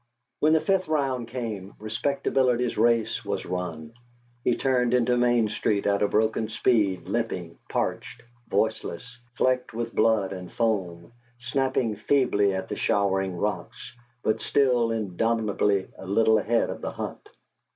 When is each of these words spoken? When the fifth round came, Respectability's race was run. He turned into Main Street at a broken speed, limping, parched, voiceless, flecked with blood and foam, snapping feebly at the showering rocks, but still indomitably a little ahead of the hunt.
When 0.39 0.53
the 0.53 0.61
fifth 0.61 0.87
round 0.87 1.27
came, 1.27 1.75
Respectability's 1.77 2.75
race 2.75 3.23
was 3.23 3.45
run. 3.45 3.93
He 4.43 4.55
turned 4.57 4.95
into 4.95 5.15
Main 5.15 5.47
Street 5.47 5.85
at 5.85 6.01
a 6.01 6.07
broken 6.07 6.49
speed, 6.49 7.03
limping, 7.07 7.59
parched, 7.69 8.23
voiceless, 8.47 9.19
flecked 9.37 9.75
with 9.75 9.93
blood 9.93 10.33
and 10.33 10.51
foam, 10.51 11.11
snapping 11.37 11.95
feebly 11.97 12.51
at 12.55 12.67
the 12.67 12.75
showering 12.75 13.37
rocks, 13.37 13.95
but 14.23 14.41
still 14.41 14.89
indomitably 14.89 15.85
a 15.99 16.07
little 16.07 16.39
ahead 16.39 16.71
of 16.71 16.81
the 16.81 16.93
hunt. 16.93 17.29